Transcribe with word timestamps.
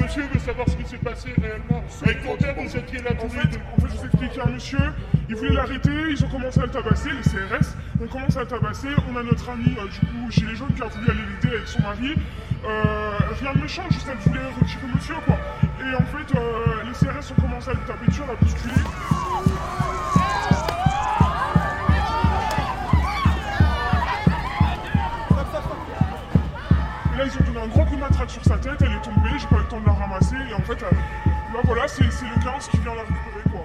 monsieur 0.00 0.22
veut 0.32 0.38
savoir 0.40 0.68
ce 0.68 0.76
qui 0.76 0.84
s'est 0.84 0.98
passé 0.98 1.28
réellement. 1.40 1.82
Avec 2.02 2.22
père, 2.22 2.54
vous 2.56 2.76
étiez 2.76 3.02
là 3.02 3.10
En 3.22 3.28
fait, 3.28 3.38
en 3.38 3.80
fait, 3.80 3.88
je 3.88 3.96
vous 3.96 4.04
explique, 4.06 4.38
un 4.38 4.50
monsieur, 4.50 4.78
il 5.28 5.36
voulait 5.36 5.54
l'arrêter, 5.54 5.90
ils 6.10 6.24
ont 6.24 6.28
commencé 6.28 6.60
à 6.60 6.66
le 6.66 6.70
tabasser, 6.70 7.10
les 7.10 7.22
CRS, 7.22 7.76
on 8.02 8.06
commence 8.06 8.36
à 8.36 8.40
le 8.40 8.46
tabasser, 8.46 8.88
on 9.10 9.16
a 9.16 9.22
notre 9.22 9.48
ami, 9.50 9.76
euh, 9.78 9.86
du 9.88 10.00
coup, 10.00 10.30
chez 10.30 10.46
les 10.46 10.54
jaunes, 10.54 10.72
qui 10.74 10.82
a 10.82 10.86
voulu 10.86 11.10
aller 11.10 11.20
l'aider 11.20 11.56
avec 11.56 11.68
son 11.68 11.82
mari. 11.82 12.14
Euh, 12.64 13.10
rien 13.40 13.54
de 13.54 13.60
méchant, 13.60 13.82
juste 13.90 14.06
elle 14.10 14.18
voulait 14.18 14.46
retirer 14.60 14.86
monsieur, 14.94 15.14
quoi. 15.24 15.36
Et 15.80 15.94
en 15.94 16.06
fait, 16.06 16.36
euh, 16.36 16.82
les 16.84 16.92
CRS 16.92 17.32
ont 17.32 17.40
commencé 17.40 17.70
à 17.70 17.74
le 17.74 17.80
taper 17.80 18.06
dessus, 18.06 18.22
à 18.22 18.26
la 18.26 18.34
bousculer. 18.34 18.74
Là, 27.20 27.26
ils 27.26 27.42
ont 27.42 27.44
donné 27.44 27.64
un 27.64 27.68
gros 27.68 27.84
coup 27.84 27.96
de 27.96 28.00
matraque 28.00 28.30
sur 28.30 28.44
sa 28.44 28.56
tête, 28.56 28.76
elle 28.80 28.92
est 28.92 29.02
tombée, 29.02 29.30
j'ai 29.38 29.46
pas 29.46 29.56
eu 29.56 29.60
le 29.60 29.68
temps 29.68 29.80
de 29.80 29.86
la 29.86 29.92
ramasser, 29.92 30.36
et 30.50 30.54
en 30.54 30.62
fait, 30.62 30.82
euh, 30.82 30.90
là, 31.54 31.60
voilà, 31.64 31.86
c'est 31.86 32.02
le 32.04 32.42
15 32.42 32.68
qui 32.68 32.78
vient 32.78 32.94
la 32.94 33.02
récupérer, 33.02 33.44
quoi. 33.52 33.60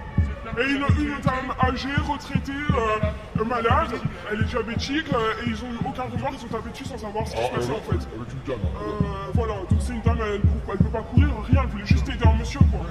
Et 0.62 0.70
une, 0.72 0.86
une 1.00 1.20
dame 1.22 1.52
âgée, 1.62 1.96
retraitée, 2.08 2.52
euh, 2.52 3.42
euh, 3.42 3.46
malade, 3.46 3.96
elle 4.32 4.42
est 4.42 4.46
diabétique, 4.46 5.08
euh, 5.14 5.44
et 5.46 5.50
ils 5.50 5.64
ont 5.64 5.72
eu 5.72 5.78
aucun 5.88 6.04
remords, 6.04 6.34
ils 6.38 6.46
ont 6.46 6.50
tapé 6.50 6.70
dessus 6.70 6.86
sans 6.86 6.98
savoir 6.98 7.28
ce 7.28 7.36
qui 7.36 7.44
se 7.44 7.50
passait, 7.52 7.72
en 7.72 7.92
fait. 7.92 8.08
Euh, 8.50 8.54
voilà, 9.34 9.54
donc 9.70 9.80
c'est 9.80 9.94
une 9.94 10.02
dame, 10.02 10.20
elle, 10.22 10.42
elle 10.70 10.78
peut 10.78 10.84
pas 10.92 11.02
courir, 11.02 11.30
rien, 11.50 11.62
elle 11.64 11.70
voulait 11.70 11.86
juste 11.86 12.08
aider 12.10 12.26
un 12.26 12.38
monsieur, 12.38 12.60
quoi. 12.72 12.86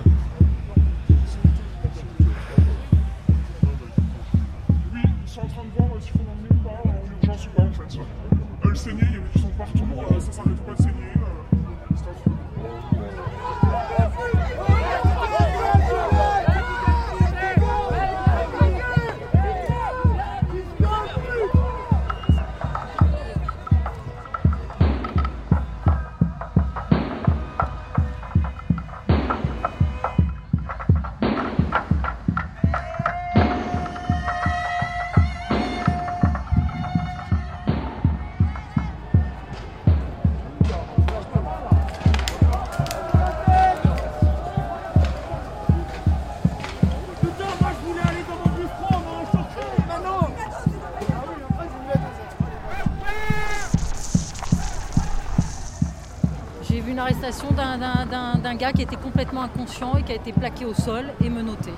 J'ai 56.74 56.80
vu 56.80 56.90
une 56.90 56.98
arrestation 56.98 57.52
d'un- 57.52 57.78
d'un 57.78 58.04
d'un- 58.04 58.34
d'un 58.34 58.54
gars 58.56 58.72
qui 58.72 58.82
était 58.82 58.96
complètement 58.96 59.42
inconscient 59.42 59.96
et 59.96 60.02
qui 60.02 60.10
a 60.10 60.16
été 60.16 60.32
plaqué 60.32 60.64
au 60.64 60.74
sol 60.74 61.04
et 61.24 61.30
menotté. 61.30 61.70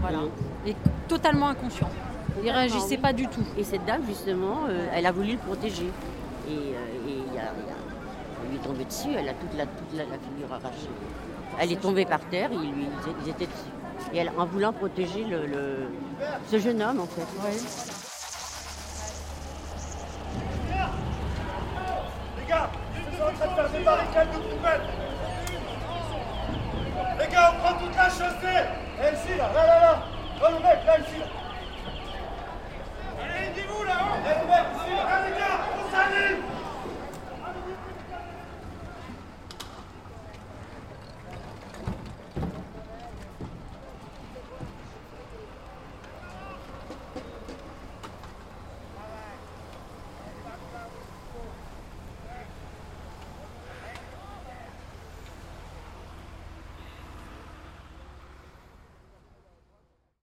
Voilà. 0.00 0.18
Et 0.64 0.76
totalement 1.08 1.48
inconscient. 1.48 1.90
Il 2.44 2.48
réagissait 2.48 2.98
pas 2.98 3.12
du 3.12 3.26
tout. 3.26 3.42
Et 3.58 3.64
cette 3.64 3.84
dame, 3.86 4.02
justement, 4.06 4.66
euh, 4.68 4.86
elle 4.94 5.06
a 5.06 5.10
voulu 5.10 5.32
le 5.32 5.38
protéger. 5.38 5.90
Et, 6.48 6.52
euh, 6.52 7.08
et 7.08 7.24
il 7.26 7.34
y 7.34 7.38
a- 7.38 7.50
il 7.58 7.66
y 7.66 7.72
a- 7.72 7.82
elle 8.44 8.50
lui 8.50 8.56
est 8.56 8.60
tombée 8.60 8.84
dessus, 8.84 9.08
elle 9.18 9.28
a 9.30 9.32
toute 9.34 9.52
la, 9.58 9.66
toute 9.66 9.92
la, 9.96 10.04
la 10.04 10.18
figure 10.24 10.52
arrachée. 10.52 10.94
Elle 11.58 11.72
est 11.72 11.80
tombée 11.80 12.04
par 12.04 12.20
terre, 12.20 12.50
ils, 12.52 12.70
lui- 12.70 12.86
ils 13.24 13.30
étaient 13.30 13.46
dessus. 13.46 14.12
Et 14.14 14.18
elle, 14.18 14.30
en 14.38 14.46
voulant 14.46 14.72
protéger 14.72 15.24
le, 15.24 15.44
le- 15.46 15.88
ce 16.48 16.60
jeune 16.60 16.80
homme, 16.80 17.00
en 17.00 17.06
fait 17.06 17.26
gars, 22.50 22.70
ils 22.94 23.16
sont 23.16 23.22
en 23.22 23.32
train 23.32 23.32
de 23.32 23.39
faire 23.54 23.68
des 23.70 23.84
barricades 23.84 24.30
de 24.32 24.38
poubelles 24.38 24.80
Les 27.18 27.26
gars, 27.28 27.52
on 27.52 27.58
prend 27.60 27.78
toute 27.78 27.96
la 27.96 28.08
chaussée. 28.08 28.62
Et 29.02 29.14
ici, 29.14 29.38
là, 29.38 29.50
là, 29.54 29.66
là, 29.66 29.80
là. 29.80 30.02
Là, 30.40 30.48
le 30.50 30.56
mec, 30.56 30.78
là, 30.86 30.98
ici, 30.98 31.18
là 31.18 31.39